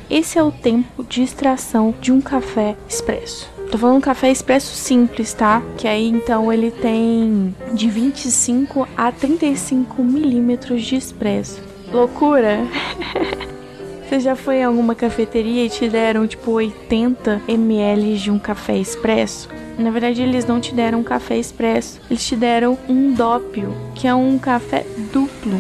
Esse 0.09 0.38
é 0.38 0.42
o 0.42 0.52
tempo 0.52 1.02
de 1.02 1.25
extração 1.25 1.92
de 2.00 2.12
um 2.12 2.21
café 2.21 2.76
expresso. 2.88 3.50
Tô 3.69 3.76
falando 3.76 3.97
um 3.97 4.00
café 4.00 4.30
expresso 4.30 4.76
simples, 4.76 5.33
tá? 5.33 5.61
Que 5.76 5.88
aí 5.88 6.07
então 6.07 6.52
ele 6.52 6.71
tem 6.71 7.54
de 7.75 7.90
25 7.90 8.87
a 8.97 9.11
35 9.11 10.02
milímetros 10.04 10.85
de 10.85 10.95
expresso. 10.95 11.61
Loucura! 11.92 12.59
Você 14.09 14.21
já 14.21 14.37
foi 14.37 14.57
em 14.57 14.64
alguma 14.64 14.95
cafeteria 14.95 15.66
e 15.66 15.71
te 15.71 15.88
deram 15.88 16.26
tipo 16.28 16.52
80 16.52 17.42
ml 17.49 18.16
de 18.19 18.30
um 18.30 18.38
café 18.38 18.76
expresso? 18.76 19.49
Na 19.80 19.90
verdade, 19.90 20.20
eles 20.20 20.44
não 20.44 20.60
te 20.60 20.75
deram 20.75 21.00
um 21.00 21.02
café 21.02 21.38
expresso, 21.38 22.00
eles 22.10 22.26
te 22.26 22.37
deram 22.37 22.78
um 22.87 23.14
dópio, 23.14 23.75
que 23.94 24.06
é 24.06 24.14
um 24.14 24.38
café 24.38 24.84
duplo, 25.10 25.58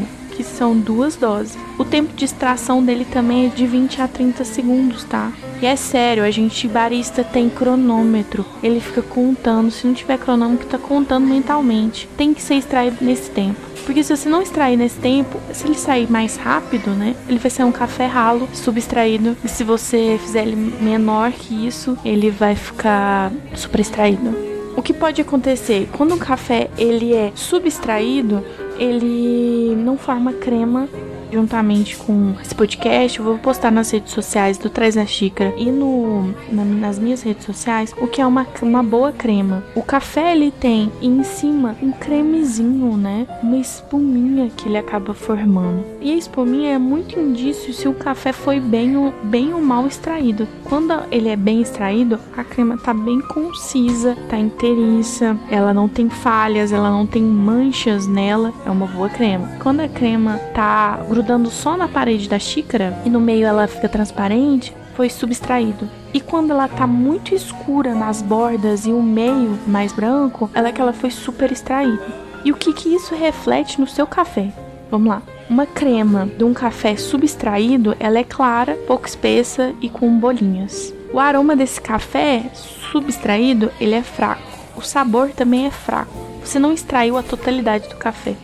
são 0.60 0.78
duas 0.78 1.16
doses. 1.16 1.56
O 1.78 1.86
tempo 1.86 2.12
de 2.14 2.26
extração 2.26 2.84
dele 2.84 3.06
também 3.06 3.46
é 3.46 3.48
de 3.48 3.66
20 3.66 4.02
a 4.02 4.06
30 4.06 4.44
segundos, 4.44 5.04
tá? 5.04 5.32
E 5.62 5.64
é 5.64 5.74
sério, 5.74 6.22
a 6.22 6.30
gente 6.30 6.68
barista 6.68 7.24
tem 7.24 7.48
cronômetro. 7.48 8.44
Ele 8.62 8.78
fica 8.78 9.00
contando. 9.00 9.70
Se 9.70 9.86
não 9.86 9.94
tiver 9.94 10.18
cronômetro, 10.18 10.66
tá 10.68 10.76
contando 10.76 11.26
mentalmente. 11.26 12.06
Tem 12.14 12.34
que 12.34 12.42
ser 12.42 12.56
extraído 12.56 12.98
nesse 13.00 13.30
tempo. 13.30 13.58
Porque 13.86 14.04
se 14.04 14.14
você 14.14 14.28
não 14.28 14.42
extrair 14.42 14.76
nesse 14.76 14.98
tempo, 14.98 15.40
se 15.50 15.66
ele 15.66 15.76
sair 15.76 16.10
mais 16.10 16.36
rápido, 16.36 16.90
né? 16.90 17.16
Ele 17.26 17.38
vai 17.38 17.50
ser 17.50 17.64
um 17.64 17.72
café 17.72 18.04
ralo, 18.04 18.46
subextraído. 18.52 19.34
E 19.42 19.48
se 19.48 19.64
você 19.64 20.20
fizer 20.22 20.42
ele 20.42 20.56
menor 20.56 21.32
que 21.32 21.66
isso, 21.66 21.96
ele 22.04 22.30
vai 22.30 22.54
ficar 22.54 23.32
super 23.54 23.80
extraído. 23.80 24.50
O 24.76 24.82
que 24.82 24.92
pode 24.92 25.20
acontecer 25.20 25.88
quando 25.92 26.14
o 26.14 26.18
café 26.18 26.70
ele 26.78 27.14
é 27.14 27.32
subextraído, 27.34 28.44
ele 28.80 29.76
não 29.76 29.98
forma 29.98 30.32
crema 30.32 30.88
juntamente 31.30 31.96
com 31.96 32.34
esse 32.42 32.54
podcast, 32.54 33.18
eu 33.18 33.24
vou 33.24 33.38
postar 33.38 33.70
nas 33.70 33.90
redes 33.90 34.12
sociais 34.12 34.58
do 34.58 34.68
Traz 34.68 34.96
a 34.96 35.06
Xícara 35.06 35.54
e 35.56 35.70
no, 35.70 36.34
na, 36.50 36.64
nas 36.64 36.98
minhas 36.98 37.22
redes 37.22 37.44
sociais 37.44 37.94
o 38.00 38.06
que 38.06 38.20
é 38.20 38.26
uma, 38.26 38.46
uma 38.62 38.82
boa 38.82 39.12
crema. 39.12 39.64
O 39.74 39.82
café 39.82 40.32
ele 40.32 40.50
tem 40.50 40.90
em 41.00 41.22
cima 41.22 41.76
um 41.82 41.92
cremezinho, 41.92 42.96
né? 42.96 43.26
Uma 43.42 43.56
espuminha 43.56 44.50
que 44.56 44.68
ele 44.68 44.78
acaba 44.78 45.14
formando. 45.14 45.84
E 46.00 46.12
a 46.12 46.16
espuminha 46.16 46.74
é 46.74 46.78
muito 46.78 47.18
indício 47.18 47.72
se 47.72 47.88
o 47.88 47.94
café 47.94 48.32
foi 48.32 48.60
bem 48.60 48.96
ou, 48.96 49.12
bem 49.24 49.52
ou 49.52 49.60
mal 49.60 49.86
extraído. 49.86 50.46
Quando 50.64 50.94
ele 51.10 51.28
é 51.28 51.36
bem 51.36 51.60
extraído, 51.60 52.18
a 52.36 52.44
crema 52.44 52.78
tá 52.78 52.92
bem 52.92 53.20
concisa, 53.20 54.16
tá 54.28 54.38
inteiriça, 54.38 55.36
ela 55.50 55.72
não 55.74 55.88
tem 55.88 56.08
falhas, 56.08 56.72
ela 56.72 56.90
não 56.90 57.06
tem 57.06 57.22
manchas 57.22 58.06
nela, 58.06 58.52
é 58.64 58.70
uma 58.70 58.86
boa 58.86 59.08
crema. 59.08 59.48
Quando 59.62 59.80
a 59.80 59.88
crema 59.88 60.38
tá 60.54 61.00
grudando 61.20 61.50
só 61.50 61.76
na 61.76 61.86
parede 61.86 62.26
da 62.26 62.38
xícara 62.38 62.98
e 63.04 63.10
no 63.10 63.20
meio 63.20 63.46
ela 63.46 63.66
fica 63.66 63.90
transparente, 63.90 64.74
foi 64.96 65.10
subtraído. 65.10 65.86
E 66.14 66.20
quando 66.20 66.50
ela 66.50 66.66
tá 66.66 66.86
muito 66.86 67.34
escura 67.34 67.94
nas 67.94 68.22
bordas 68.22 68.86
e 68.86 68.90
o 68.90 69.02
meio 69.02 69.58
mais 69.66 69.92
branco, 69.92 70.48
ela 70.54 70.68
é 70.68 70.72
que 70.72 70.80
ela 70.80 70.94
foi 70.94 71.10
super 71.10 71.52
extraída. 71.52 72.02
E 72.42 72.50
o 72.50 72.56
que 72.56 72.72
que 72.72 72.94
isso 72.94 73.14
reflete 73.14 73.78
no 73.78 73.86
seu 73.86 74.06
café? 74.06 74.50
Vamos 74.90 75.08
lá. 75.08 75.22
Uma 75.48 75.66
crema 75.66 76.26
de 76.38 76.42
um 76.42 76.54
café 76.54 76.96
subtraído, 76.96 77.94
ela 78.00 78.18
é 78.18 78.24
clara, 78.24 78.78
pouco 78.86 79.06
espessa 79.06 79.74
e 79.82 79.90
com 79.90 80.18
bolinhas. 80.18 80.94
O 81.12 81.20
aroma 81.20 81.54
desse 81.54 81.82
café 81.82 82.44
subtraído, 82.54 83.70
ele 83.78 83.94
é 83.94 84.02
fraco. 84.02 84.42
O 84.74 84.80
sabor 84.80 85.30
também 85.32 85.66
é 85.66 85.70
fraco. 85.70 86.14
Você 86.42 86.58
não 86.58 86.72
extraiu 86.72 87.18
a 87.18 87.22
totalidade 87.22 87.90
do 87.90 87.96
café. 87.96 88.34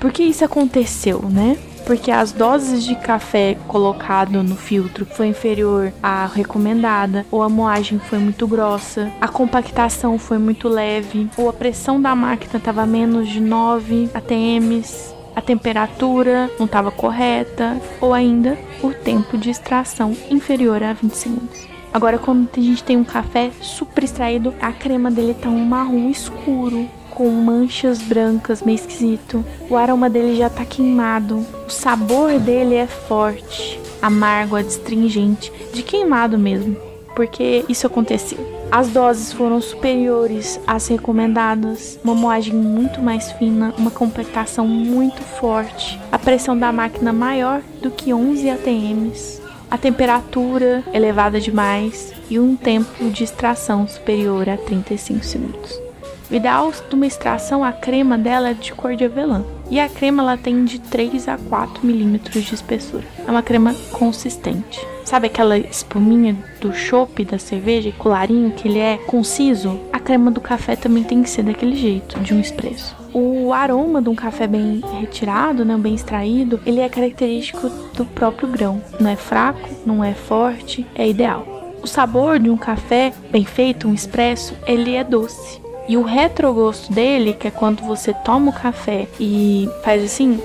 Por 0.00 0.10
que 0.10 0.24
isso 0.24 0.44
aconteceu, 0.44 1.22
né? 1.22 1.56
Porque 1.84 2.10
as 2.10 2.32
doses 2.32 2.84
de 2.84 2.94
café 2.94 3.56
colocado 3.68 4.42
no 4.42 4.56
filtro 4.56 5.04
foi 5.04 5.28
inferior 5.28 5.92
à 6.02 6.26
recomendada, 6.26 7.26
ou 7.30 7.42
a 7.42 7.48
moagem 7.48 7.98
foi 7.98 8.18
muito 8.18 8.46
grossa, 8.46 9.10
a 9.20 9.28
compactação 9.28 10.18
foi 10.18 10.38
muito 10.38 10.68
leve, 10.68 11.28
ou 11.36 11.48
a 11.48 11.52
pressão 11.52 12.00
da 12.00 12.14
máquina 12.14 12.56
estava 12.56 12.86
menos 12.86 13.28
de 13.28 13.40
9 13.40 14.10
atms, 14.14 15.14
a 15.34 15.40
temperatura 15.40 16.50
não 16.58 16.66
estava 16.66 16.90
correta, 16.90 17.80
ou 18.00 18.14
ainda 18.14 18.56
o 18.82 18.92
tempo 18.92 19.36
de 19.36 19.50
extração 19.50 20.16
inferior 20.30 20.82
a 20.82 20.92
20 20.92 21.12
segundos. 21.12 21.66
Agora, 21.92 22.18
quando 22.18 22.48
a 22.56 22.60
gente 22.60 22.82
tem 22.82 22.96
um 22.96 23.04
café 23.04 23.52
super 23.60 24.02
extraído, 24.02 24.52
a 24.60 24.72
crema 24.72 25.12
dele 25.12 25.32
tá 25.32 25.48
um 25.48 25.64
marrom 25.64 26.10
escuro, 26.10 26.88
com 27.14 27.30
manchas 27.30 28.02
brancas, 28.02 28.62
meio 28.62 28.76
esquisito. 28.76 29.44
O 29.70 29.76
aroma 29.76 30.10
dele 30.10 30.36
já 30.36 30.50
tá 30.50 30.64
queimado. 30.64 31.44
O 31.66 31.70
sabor 31.70 32.38
dele 32.38 32.74
é 32.74 32.86
forte, 32.86 33.80
amargo, 34.02 34.56
adstringente, 34.56 35.52
de 35.72 35.82
queimado 35.82 36.36
mesmo, 36.36 36.76
porque 37.14 37.64
isso 37.68 37.86
aconteceu. 37.86 38.38
As 38.70 38.88
doses 38.88 39.32
foram 39.32 39.60
superiores 39.60 40.60
às 40.66 40.88
recomendadas, 40.88 41.98
uma 42.02 42.14
moagem 42.14 42.54
muito 42.54 43.00
mais 43.00 43.30
fina, 43.32 43.72
uma 43.78 43.90
completação 43.90 44.66
muito 44.66 45.22
forte, 45.22 46.00
a 46.10 46.18
pressão 46.18 46.58
da 46.58 46.72
máquina 46.72 47.12
maior 47.12 47.62
do 47.80 47.90
que 47.90 48.12
11 48.12 48.50
atms, 48.50 49.40
a 49.70 49.78
temperatura 49.78 50.82
elevada 50.92 51.40
demais 51.40 52.12
e 52.28 52.38
um 52.40 52.56
tempo 52.56 53.10
de 53.10 53.22
extração 53.22 53.86
superior 53.86 54.48
a 54.48 54.56
35 54.56 55.24
segundos. 55.24 55.83
O 56.30 56.34
ideal 56.34 56.72
de 56.72 56.94
uma 56.94 57.06
extração, 57.06 57.62
a 57.62 57.72
crema 57.72 58.16
dela 58.16 58.50
é 58.50 58.54
de 58.54 58.72
cor 58.72 58.96
de 58.96 59.04
avelã. 59.04 59.44
E 59.70 59.78
a 59.78 59.88
crema 59.88 60.22
ela 60.22 60.36
tem 60.36 60.64
de 60.64 60.78
3 60.78 61.28
a 61.28 61.36
4 61.36 61.86
milímetros 61.86 62.44
de 62.44 62.54
espessura. 62.54 63.04
É 63.26 63.30
uma 63.30 63.42
crema 63.42 63.74
consistente. 63.92 64.80
Sabe 65.04 65.26
aquela 65.26 65.58
espuminha 65.58 66.34
do 66.60 66.72
chopp 66.72 67.24
da 67.24 67.38
cerveja, 67.38 67.92
colarinho 67.98 68.52
que 68.52 68.66
ele 68.66 68.78
é 68.78 68.96
conciso? 68.96 69.78
A 69.92 70.00
crema 70.00 70.30
do 70.30 70.40
café 70.40 70.76
também 70.76 71.04
tem 71.04 71.22
que 71.22 71.28
ser 71.28 71.42
daquele 71.42 71.76
jeito, 71.76 72.18
de 72.20 72.32
um 72.32 72.40
espresso. 72.40 72.96
O 73.12 73.52
aroma 73.52 74.00
de 74.00 74.08
um 74.08 74.14
café 74.14 74.46
bem 74.46 74.80
retirado, 74.98 75.64
né, 75.64 75.76
bem 75.76 75.94
extraído, 75.94 76.58
ele 76.64 76.80
é 76.80 76.88
característico 76.88 77.68
do 77.94 78.06
próprio 78.06 78.48
grão. 78.48 78.82
Não 78.98 79.10
é 79.10 79.14
fraco, 79.14 79.68
não 79.84 80.02
é 80.02 80.14
forte, 80.14 80.86
é 80.94 81.06
ideal. 81.06 81.46
O 81.82 81.86
sabor 81.86 82.38
de 82.38 82.48
um 82.48 82.56
café 82.56 83.12
bem 83.30 83.44
feito, 83.44 83.86
um 83.86 83.94
espresso, 83.94 84.54
ele 84.66 84.94
é 84.94 85.04
doce. 85.04 85.63
E 85.86 85.96
o 85.96 86.02
retrogosto 86.02 86.92
dele, 86.92 87.34
que 87.34 87.48
é 87.48 87.50
quando 87.50 87.82
você 87.82 88.12
toma 88.12 88.50
o 88.50 88.54
café 88.54 89.06
e 89.20 89.68
faz 89.82 90.02
assim, 90.02 90.40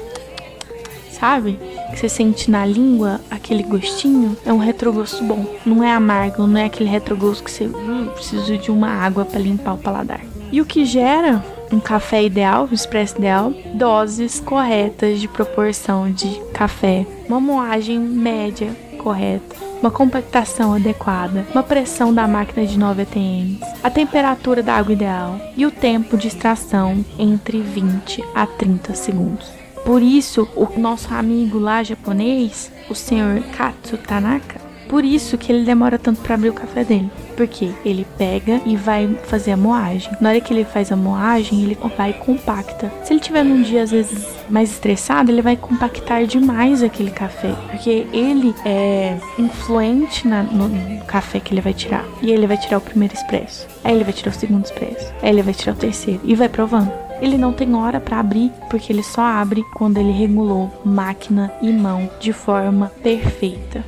sabe? 1.12 1.58
Que 1.92 2.00
você 2.00 2.10
sente 2.10 2.52
na 2.52 2.66
língua 2.66 3.22
aquele 3.30 3.64
gostinho, 3.64 4.36
é 4.46 4.52
um 4.52 4.58
retrogosto 4.58 5.24
bom. 5.24 5.46
Não 5.66 5.84
é 5.84 5.92
amargo, 5.92 6.46
não 6.46 6.60
é 6.60 6.66
aquele 6.66 6.90
retrogosto 6.90 7.44
que 7.44 7.52
você 7.52 7.66
uh, 7.66 8.12
precisa 8.14 8.58
de 8.58 8.70
uma 8.70 8.90
água 8.90 9.26
para 9.26 9.40
limpar 9.40 9.74
o 9.74 9.78
paladar. 9.78 10.22
E 10.52 10.60
o 10.62 10.66
que 10.66 10.86
gera 10.86 11.44
um 11.72 11.80
café 11.80 12.24
ideal, 12.24 12.68
um 12.70 12.74
expresso 12.74 13.18
ideal, 13.18 13.54
doses 13.76 14.40
corretas 14.40 15.20
de 15.22 15.28
proporção 15.28 16.12
de 16.12 16.42
café, 16.54 17.06
uma 17.28 17.40
moagem 17.40 18.00
média 18.00 18.76
correta, 18.98 19.56
uma 19.82 19.92
compactação 19.92 20.74
adequada, 20.74 21.46
uma 21.54 21.64
pressão 21.64 22.14
da 22.14 22.28
máquina 22.28 22.66
de 22.66 22.78
9 22.78 23.02
atm, 23.04 23.64
a 23.84 23.90
temperatura 23.90 24.62
da 24.62 24.76
água 24.76 24.94
ideal 24.94 25.40
e 25.56 25.66
o 25.66 25.72
tempo 25.72 26.18
de 26.18 26.28
extração 26.28 27.04
entre 27.18 27.62
20 27.62 28.24
a 28.36 28.46
30 28.46 28.94
segundos. 28.94 29.50
Por 29.86 30.02
isso, 30.02 30.48
o 30.56 30.80
nosso 30.80 31.14
amigo 31.14 31.58
lá 31.58 31.82
japonês, 31.82 32.72
o 32.90 32.96
senhor 32.96 33.42
Katsu 33.56 33.98
Tanaka, 33.98 34.69
por 34.90 35.06
isso 35.06 35.38
que 35.38 35.52
ele 35.52 35.64
demora 35.64 36.00
tanto 36.00 36.20
para 36.22 36.34
abrir 36.34 36.50
o 36.50 36.54
café 36.54 36.84
dele. 36.84 37.12
Porque 37.38 37.72
ele 37.86 38.06
pega 38.18 38.60
e 38.66 38.76
vai 38.76 39.08
fazer 39.26 39.52
a 39.52 39.58
moagem. 39.58 40.12
Na 40.20 40.30
hora 40.30 40.42
que 40.42 40.52
ele 40.52 40.66
faz 40.66 40.92
a 40.92 40.96
moagem, 40.96 41.62
ele 41.62 41.78
vai 41.96 42.10
e 42.10 42.14
compacta. 42.14 42.92
Se 43.04 43.14
ele 43.14 43.20
tiver 43.20 43.44
num 43.44 43.62
dia 43.62 43.84
às 43.84 43.92
vezes 43.92 44.28
mais 44.50 44.72
estressado, 44.72 45.32
ele 45.32 45.44
vai 45.44 45.56
compactar 45.56 46.26
demais 46.26 46.82
aquele 46.82 47.12
café. 47.12 47.54
Porque 47.70 48.08
ele 48.12 48.54
é 48.66 49.18
influente 49.38 50.28
na, 50.28 50.42
no, 50.42 50.68
no 50.68 51.06
café 51.06 51.40
que 51.40 51.54
ele 51.54 51.62
vai 51.62 51.74
tirar. 51.74 52.04
E 52.22 52.32
ele 52.32 52.48
vai 52.48 52.58
tirar 52.58 52.80
o 52.80 52.82
primeiro 52.82 53.14
expresso. 53.14 53.68
Aí 53.84 53.94
ele 53.94 54.04
vai 54.04 54.14
tirar 54.14 54.32
o 54.32 54.40
segundo 54.40 54.66
expresso. 54.66 55.14
Aí 55.22 55.30
ele 55.30 55.44
vai 55.44 55.54
tirar 55.54 55.74
o 55.74 55.78
terceiro. 55.78 56.20
E 56.24 56.34
vai 56.34 56.50
provando. 56.50 56.92
Ele 57.22 57.38
não 57.38 57.54
tem 57.54 57.76
hora 57.76 58.00
para 58.00 58.20
abrir, 58.20 58.52
porque 58.70 58.92
ele 58.92 59.04
só 59.04 59.22
abre 59.22 59.64
quando 59.76 59.98
ele 59.98 60.12
regulou 60.12 60.72
máquina 60.86 61.52
e 61.62 61.72
mão 61.72 62.10
de 62.20 62.32
forma 62.32 62.92
perfeita. 63.04 63.84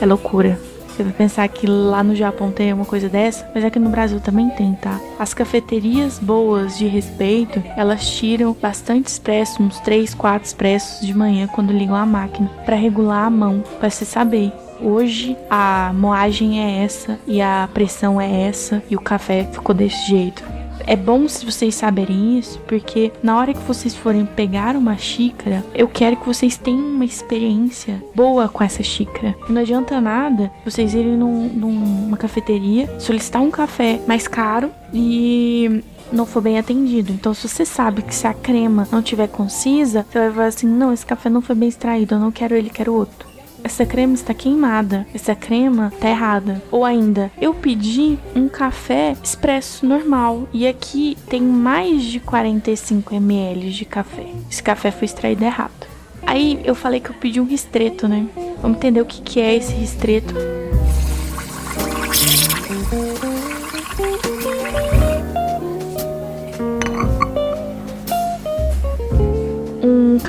É 0.00 0.06
loucura. 0.06 0.58
Você 0.96 1.02
vai 1.02 1.12
pensar 1.12 1.46
que 1.48 1.66
lá 1.66 2.02
no 2.02 2.16
Japão 2.16 2.50
tem 2.50 2.72
uma 2.72 2.86
coisa 2.86 3.06
dessa, 3.06 3.46
mas 3.54 3.62
aqui 3.62 3.78
no 3.78 3.90
Brasil 3.90 4.18
também 4.18 4.48
tem, 4.50 4.72
tá? 4.74 4.98
As 5.18 5.34
cafeterias 5.34 6.18
boas 6.18 6.78
de 6.78 6.86
respeito, 6.86 7.62
elas 7.76 8.08
tiram 8.08 8.56
bastante 8.60 9.08
expresso, 9.08 9.62
uns 9.62 9.78
3, 9.80 10.14
4 10.14 10.46
expressos 10.46 11.06
de 11.06 11.12
manhã 11.12 11.46
quando 11.48 11.70
ligam 11.70 11.94
a 11.94 12.06
máquina, 12.06 12.50
para 12.64 12.76
regular 12.76 13.26
a 13.26 13.30
mão, 13.30 13.62
para 13.78 13.90
você 13.90 14.06
saber. 14.06 14.50
Hoje 14.80 15.36
a 15.50 15.92
moagem 15.94 16.62
é 16.62 16.84
essa 16.84 17.18
e 17.26 17.42
a 17.42 17.68
pressão 17.74 18.18
é 18.18 18.48
essa 18.48 18.82
e 18.88 18.96
o 18.96 19.00
café 19.00 19.44
ficou 19.52 19.74
desse 19.74 20.06
jeito. 20.08 20.42
É 20.86 20.94
bom 20.94 21.26
se 21.26 21.44
vocês 21.44 21.74
saberem 21.74 22.38
isso, 22.38 22.60
porque 22.60 23.12
na 23.20 23.36
hora 23.36 23.52
que 23.52 23.60
vocês 23.60 23.94
forem 23.94 24.24
pegar 24.24 24.76
uma 24.76 24.96
xícara, 24.96 25.64
eu 25.74 25.88
quero 25.88 26.16
que 26.16 26.26
vocês 26.26 26.56
tenham 26.56 26.78
uma 26.78 27.04
experiência 27.04 28.00
boa 28.14 28.48
com 28.48 28.62
essa 28.62 28.84
xícara. 28.84 29.34
Não 29.48 29.60
adianta 29.60 30.00
nada 30.00 30.50
vocês 30.64 30.94
irem 30.94 31.16
num, 31.16 31.48
numa 31.48 32.16
cafeteria, 32.16 32.88
solicitar 33.00 33.42
um 33.42 33.50
café 33.50 34.00
mais 34.06 34.28
caro 34.28 34.70
e 34.94 35.82
não 36.12 36.24
for 36.24 36.40
bem 36.40 36.56
atendido. 36.56 37.12
Então, 37.12 37.34
se 37.34 37.48
você 37.48 37.64
sabe 37.64 38.02
que 38.02 38.14
se 38.14 38.26
a 38.26 38.32
crema 38.32 38.86
não 38.92 39.02
tiver 39.02 39.26
concisa, 39.26 40.06
você 40.08 40.18
vai 40.20 40.30
falar 40.30 40.46
assim: 40.46 40.68
não, 40.68 40.92
esse 40.92 41.04
café 41.04 41.28
não 41.28 41.42
foi 41.42 41.56
bem 41.56 41.68
extraído, 41.68 42.14
eu 42.14 42.20
não 42.20 42.30
quero 42.30 42.54
ele, 42.54 42.70
quero 42.70 42.94
outro 42.94 43.35
essa 43.62 43.84
crema 43.84 44.14
está 44.14 44.32
queimada, 44.32 45.06
essa 45.14 45.34
crema 45.34 45.92
está 45.94 46.08
errada. 46.08 46.62
Ou 46.70 46.84
ainda, 46.84 47.30
eu 47.40 47.54
pedi 47.54 48.18
um 48.34 48.48
café 48.48 49.16
expresso 49.22 49.86
normal 49.86 50.48
e 50.52 50.66
aqui 50.66 51.16
tem 51.28 51.42
mais 51.42 52.02
de 52.02 52.20
45 52.20 53.14
ml 53.14 53.70
de 53.70 53.84
café. 53.84 54.26
Esse 54.50 54.62
café 54.62 54.90
foi 54.90 55.06
extraído 55.06 55.44
errado. 55.44 55.86
Aí 56.26 56.60
eu 56.64 56.74
falei 56.74 57.00
que 57.00 57.10
eu 57.10 57.14
pedi 57.14 57.40
um 57.40 57.44
ristreto, 57.44 58.08
né? 58.08 58.26
Vamos 58.60 58.78
entender 58.78 59.00
o 59.00 59.06
que, 59.06 59.22
que 59.22 59.40
é 59.40 59.54
esse 59.54 59.72
ristreto. 59.72 60.34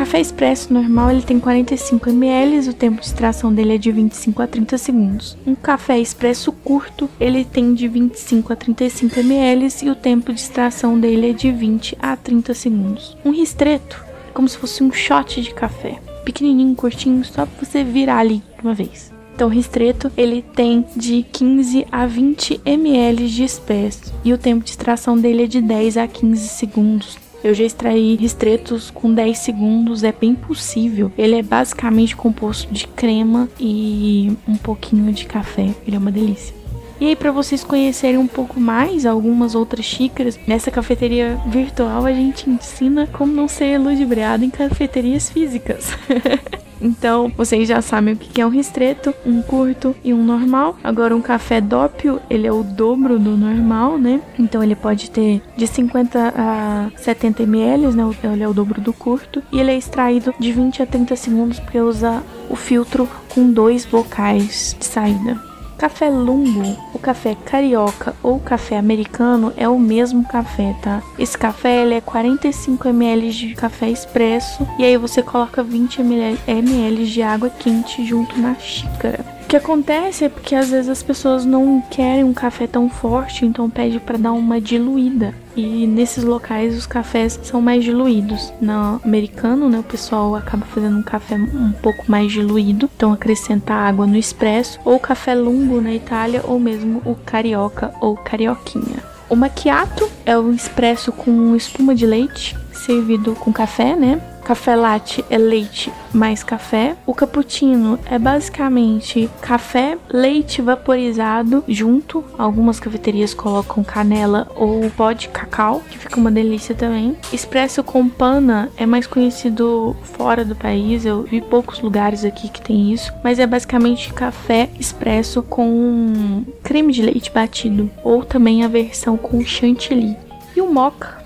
Café 0.07 0.21
expresso 0.21 0.73
normal 0.73 1.11
ele 1.11 1.21
tem 1.21 1.37
45 1.37 2.09
ml, 2.11 2.69
o 2.69 2.73
tempo 2.73 3.01
de 3.01 3.07
extração 3.07 3.53
dele 3.53 3.75
é 3.75 3.77
de 3.77 3.91
25 3.91 4.41
a 4.41 4.47
30 4.47 4.77
segundos. 4.77 5.37
Um 5.45 5.53
café 5.53 5.99
expresso 5.99 6.49
curto 6.53 7.09
ele 7.19 7.43
tem 7.43 7.73
de 7.73 7.89
25 7.89 8.53
a 8.53 8.55
35 8.55 9.19
ml 9.19 9.67
e 9.83 9.89
o 9.89 9.95
tempo 9.95 10.31
de 10.31 10.39
extração 10.39 10.97
dele 10.97 11.31
é 11.31 11.33
de 11.33 11.51
20 11.51 11.97
a 12.01 12.15
30 12.15 12.53
segundos. 12.53 13.17
Um 13.25 13.31
ristreto 13.31 14.01
é 14.29 14.31
como 14.31 14.47
se 14.47 14.57
fosse 14.57 14.81
um 14.81 14.93
shot 14.93 15.41
de 15.41 15.53
café, 15.53 15.99
pequenininho, 16.23 16.73
curtinho, 16.73 17.25
só 17.25 17.45
para 17.45 17.65
você 17.65 17.83
virar 17.83 18.19
ali 18.19 18.41
uma 18.63 18.73
vez. 18.73 19.11
Então, 19.35 19.49
o 19.49 19.51
ristreto 19.51 20.09
ele 20.15 20.41
tem 20.41 20.85
de 20.95 21.23
15 21.33 21.85
a 21.91 22.07
20 22.07 22.61
ml 22.65 23.27
de 23.27 23.43
expresso 23.43 24.13
e 24.23 24.31
o 24.31 24.37
tempo 24.37 24.63
de 24.63 24.69
extração 24.69 25.17
dele 25.17 25.43
é 25.43 25.47
de 25.47 25.61
10 25.61 25.97
a 25.97 26.07
15 26.07 26.47
segundos. 26.47 27.26
Eu 27.47 27.53
já 27.53 27.63
extraí 27.63 28.17
ristretos 28.17 28.91
com 28.91 29.13
10 29.13 29.37
segundos, 29.37 30.03
é 30.03 30.11
bem 30.11 30.35
possível. 30.35 31.09
Ele 31.17 31.35
é 31.35 31.41
basicamente 31.41 32.13
composto 32.13 32.73
de 32.73 32.85
crema 32.85 33.47
e 33.57 34.35
um 34.45 34.57
pouquinho 34.57 35.13
de 35.13 35.23
café. 35.23 35.73
Ele 35.87 35.95
é 35.95 35.97
uma 35.97 36.11
delícia. 36.11 36.53
E 36.99 37.05
aí, 37.05 37.15
para 37.15 37.31
vocês 37.31 37.63
conhecerem 37.63 38.17
um 38.17 38.27
pouco 38.27 38.59
mais 38.59 39.05
algumas 39.05 39.55
outras 39.55 39.85
xícaras, 39.85 40.37
nessa 40.45 40.69
cafeteria 40.69 41.39
virtual 41.47 42.05
a 42.05 42.11
gente 42.11 42.49
ensina 42.49 43.07
como 43.07 43.31
não 43.31 43.47
ser 43.47 43.77
ludibriado 43.77 44.43
em 44.43 44.49
cafeterias 44.49 45.29
físicas. 45.29 45.95
Então, 46.81 47.31
vocês 47.35 47.67
já 47.67 47.81
sabem 47.81 48.13
o 48.13 48.17
que 48.17 48.41
é 48.41 48.45
um 48.45 48.49
ristreto, 48.49 49.13
um 49.25 49.41
curto 49.41 49.95
e 50.03 50.13
um 50.13 50.23
normal. 50.23 50.77
Agora, 50.83 51.15
um 51.15 51.21
café 51.21 51.59
dópio, 51.59 52.19
ele 52.29 52.47
é 52.47 52.51
o 52.51 52.63
dobro 52.63 53.19
do 53.19 53.35
normal, 53.35 53.97
né? 53.97 54.21
Então, 54.37 54.63
ele 54.63 54.75
pode 54.75 55.09
ter 55.11 55.41
de 55.55 55.67
50 55.67 56.33
a 56.35 56.89
70 56.97 57.43
ml, 57.43 57.87
né? 57.95 58.03
Ele 58.23 58.43
é 58.43 58.47
o 58.47 58.53
dobro 58.53 58.81
do 58.81 58.93
curto. 58.93 59.41
E 59.51 59.59
ele 59.59 59.71
é 59.71 59.77
extraído 59.77 60.33
de 60.39 60.51
20 60.51 60.83
a 60.83 60.85
30 60.85 61.15
segundos 61.15 61.59
porque 61.59 61.79
usa 61.79 62.23
o 62.49 62.55
filtro 62.55 63.07
com 63.33 63.51
dois 63.51 63.85
bocais 63.85 64.75
de 64.79 64.85
saída. 64.85 65.46
Café 65.77 66.09
lungo, 66.09 66.75
o 66.91 66.97
café 66.97 67.35
carioca 67.45 68.15
ou 68.23 68.39
café 68.39 68.77
americano 68.77 69.53
é 69.55 69.69
o 69.69 69.77
mesmo 69.77 70.25
café, 70.25 70.75
tá? 70.81 71.03
Esse 71.19 71.37
café 71.37 71.83
ele 71.83 71.93
é 71.93 72.01
45 72.01 72.87
ml 72.87 73.29
de 73.29 73.53
café 73.53 73.87
expresso 73.87 74.67
e 74.79 74.83
aí 74.83 74.97
você 74.97 75.21
coloca 75.21 75.61
20 75.61 76.01
ml 76.01 77.05
de 77.05 77.21
água 77.21 77.51
quente 77.51 78.03
junto 78.03 78.39
na 78.39 78.55
xícara. 78.55 79.36
O 79.47 79.49
que 79.49 79.55
acontece 79.55 80.25
é 80.25 80.29
porque 80.29 80.53
às 80.53 80.71
vezes 80.71 80.89
as 80.89 81.01
pessoas 81.01 81.45
não 81.45 81.81
querem 81.89 82.25
um 82.25 82.33
café 82.33 82.67
tão 82.67 82.89
forte, 82.89 83.45
então 83.45 83.69
pede 83.69 83.97
para 83.97 84.17
dar 84.17 84.33
uma 84.33 84.59
diluída. 84.59 85.33
E 85.55 85.87
nesses 85.87 86.25
locais 86.25 86.77
os 86.77 86.85
cafés 86.85 87.39
são 87.43 87.61
mais 87.61 87.81
diluídos. 87.81 88.51
No 88.59 88.99
americano, 89.05 89.69
né, 89.69 89.79
o 89.79 89.83
pessoal 89.83 90.35
acaba 90.35 90.65
fazendo 90.65 90.97
um 90.97 91.01
café 91.01 91.35
um 91.35 91.71
pouco 91.71 92.11
mais 92.11 92.29
diluído, 92.29 92.89
então 92.93 93.13
acrescenta 93.13 93.73
água 93.73 94.05
no 94.05 94.17
expresso, 94.17 94.81
ou 94.83 94.99
café 94.99 95.33
lungo 95.33 95.79
na 95.79 95.93
Itália, 95.93 96.41
ou 96.43 96.59
mesmo 96.59 97.01
o 97.05 97.15
carioca 97.15 97.93
ou 98.01 98.17
carioquinha. 98.17 99.01
O 99.29 99.35
macchiato 99.37 100.09
é 100.25 100.37
o 100.37 100.51
expresso 100.51 101.13
com 101.13 101.55
espuma 101.55 101.95
de 101.95 102.05
leite, 102.05 102.53
servido 102.73 103.33
com 103.33 103.53
café, 103.53 103.95
né? 103.95 104.21
Café 104.47 104.77
latte 104.77 105.25
é 105.29 105.37
leite 105.37 105.91
mais 106.13 106.41
café. 106.41 106.95
O 107.05 107.13
cappuccino 107.13 107.99
é 108.05 108.17
basicamente 108.17 109.29
café, 109.41 109.97
leite 110.07 110.61
vaporizado 110.61 111.65
junto. 111.67 112.23
Algumas 112.37 112.79
cafeterias 112.79 113.33
colocam 113.33 113.83
canela 113.83 114.49
ou 114.55 114.89
pó 114.91 115.11
de 115.11 115.27
cacau, 115.27 115.83
que 115.91 115.97
fica 115.97 116.17
uma 116.17 116.31
delícia 116.31 116.73
também. 116.73 117.17
Espresso 117.33 117.83
com 117.83 118.07
pana 118.07 118.71
é 118.77 118.85
mais 118.85 119.05
conhecido 119.05 119.93
fora 120.01 120.45
do 120.45 120.55
país. 120.55 121.05
Eu 121.05 121.23
vi 121.23 121.41
poucos 121.41 121.81
lugares 121.81 122.23
aqui 122.23 122.47
que 122.47 122.61
tem 122.61 122.93
isso, 122.93 123.11
mas 123.21 123.39
é 123.39 123.45
basicamente 123.45 124.13
café 124.13 124.69
expresso 124.79 125.43
com 125.43 126.45
creme 126.63 126.93
de 126.93 127.01
leite 127.01 127.29
batido 127.29 127.91
ou 128.01 128.23
também 128.23 128.63
a 128.63 128.69
versão 128.69 129.17
com 129.17 129.43
chantilly. 129.43 130.15
E 130.55 130.61
o 130.61 130.71
mocha 130.71 131.17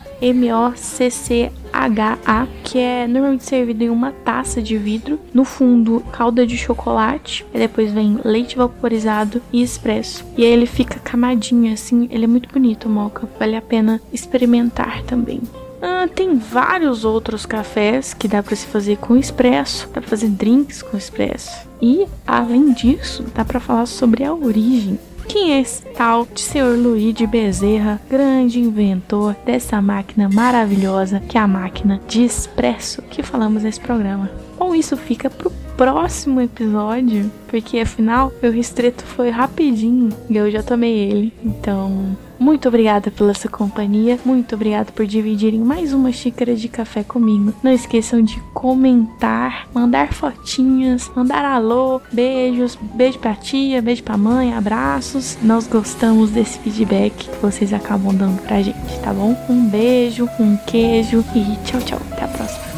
M-O-C-C-H-A, 1.82 2.48
que 2.64 2.78
é 2.78 3.08
normalmente 3.08 3.44
servido 3.44 3.84
em 3.84 3.90
uma 3.90 4.12
taça 4.12 4.62
de 4.62 4.78
vidro. 4.78 5.20
No 5.34 5.44
fundo, 5.44 6.02
calda 6.12 6.46
de 6.46 6.58
chocolate. 6.58 7.46
E 7.54 7.58
depois 7.58 7.92
vem 7.92 8.20
leite 8.24 8.58
vaporizado 8.58 9.42
e 9.52 9.62
expresso. 9.62 10.26
E 10.38 10.46
aí 10.46 10.52
ele 10.52 10.66
fica 10.66 11.00
camadinho 11.00 11.74
assim. 11.74 12.08
Ele 12.12 12.26
é 12.26 12.28
muito 12.28 12.50
bonito, 12.50 12.88
o 12.88 12.90
mocha. 12.90 13.28
Vale 13.40 13.56
a 13.56 13.62
pena 13.62 14.02
experimentar 14.14 15.02
também. 15.04 15.42
Ah, 15.82 16.08
tem 16.08 16.36
vários 16.38 17.04
outros 17.04 17.46
cafés 17.46 18.14
que 18.14 18.28
dá 18.28 18.44
para 18.44 18.56
se 18.56 18.68
fazer 18.68 18.98
com 18.98 19.18
expresso, 19.18 19.88
dá 19.88 20.00
para 20.00 20.10
fazer 20.10 20.30
drinks 20.30 20.84
com 20.84 20.96
expresso. 20.96 21.68
E 21.82 22.06
além 22.28 22.72
disso, 22.72 23.26
dá 23.34 23.44
para 23.44 23.60
falar 23.60 23.88
sobre 23.88 24.24
a 24.24 24.32
origem 24.32 25.00
quem 25.22 25.54
é 25.54 25.62
esse 25.62 25.84
tal 25.96 26.26
de. 26.26 26.42
Luiz 26.62 27.14
de 27.14 27.26
Bezerra, 27.26 28.00
grande 28.10 28.60
inventor 28.60 29.36
dessa 29.46 29.82
máquina 29.82 30.30
maravilhosa 30.30 31.20
que 31.20 31.38
é 31.38 31.42
a 31.42 31.48
máquina 31.48 32.00
de 32.08 32.24
expresso 32.24 33.02
que 33.04 33.24
falamos 33.24 33.64
nesse 33.64 33.80
programa? 33.80 34.30
Ou 34.60 34.76
isso 34.76 34.96
fica 34.98 35.30
pro 35.30 35.52
próximo 35.78 36.40
episódio, 36.42 37.32
porque 37.48 37.80
afinal 37.80 38.32
o 38.44 38.50
ristreto 38.50 39.04
foi 39.04 39.30
rapidinho 39.30 40.10
e 40.30 40.38
eu 40.38 40.52
já 40.52 40.62
tomei 40.62 40.94
ele. 40.94 41.34
Então, 41.44 42.16
muito 42.42 42.68
obrigada 42.68 43.12
pela 43.12 43.36
sua 43.36 43.52
companhia, 43.52 44.20
muito 44.26 44.56
obrigada 44.56 44.92
por 44.92 45.06
dividirem 45.06 45.60
mais 45.60 45.94
uma 45.94 46.12
xícara 46.12 46.56
de 46.56 46.68
café 46.68 47.04
comigo. 47.04 47.54
Não 47.62 47.72
esqueçam 47.72 48.20
de 48.20 48.40
comentar, 48.52 49.68
mandar 49.72 50.12
fotinhas, 50.12 51.12
mandar 51.16 51.46
alô, 51.46 52.02
beijos, 52.12 52.76
beijo 52.96 53.20
pra 53.20 53.36
tia, 53.36 53.80
beijo 53.80 54.02
pra 54.02 54.18
mãe, 54.18 54.56
abraços. 54.56 55.38
Nós 55.44 55.68
gostamos 55.68 56.32
desse 56.32 56.58
feedback 56.58 57.30
que 57.30 57.38
vocês 57.38 57.72
acabam 57.72 58.12
dando 58.16 58.42
pra 58.42 58.60
gente, 58.60 59.00
tá 59.04 59.14
bom? 59.14 59.38
Um 59.48 59.70
beijo, 59.70 60.28
um 60.40 60.58
queijo 60.66 61.24
e 61.36 61.64
tchau, 61.64 61.80
tchau. 61.82 62.02
Até 62.12 62.26
a 62.26 62.28
próxima. 62.28 62.71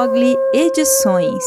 Mogli 0.00 0.34
Edições. 0.54 1.44